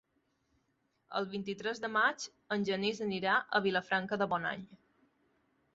El 1.19 1.27
vint-i-tres 1.33 1.81
de 1.83 1.91
maig 1.97 2.25
en 2.57 2.67
Genís 2.71 3.03
anirà 3.09 3.37
a 3.37 3.63
Vilafranca 3.69 4.21
de 4.23 4.31
Bonany. 4.35 4.67